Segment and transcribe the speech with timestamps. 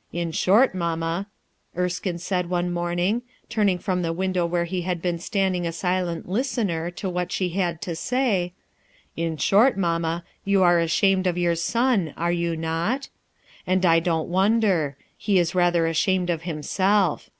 [0.22, 1.24] «In short, mamma/'
[1.74, 5.72] Erskine said one morn ing, turning from the window where he had been standing a
[5.72, 8.52] silent listener to what she had to say,,;
[9.16, 13.08] In short, mamma, you are ashamed of your son, are you not?
[13.66, 17.30] And I don't wonder he is rather ashamed of himself.